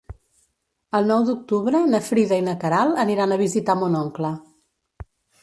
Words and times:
El 0.99 1.03
nou 1.11 1.27
d'octubre 1.27 1.81
na 1.91 1.99
Frida 2.07 2.41
i 2.41 2.47
na 2.49 2.57
Queralt 2.65 3.03
aniran 3.05 3.37
a 3.37 3.39
visitar 3.45 3.77
mon 3.83 4.01
oncle. 4.03 4.35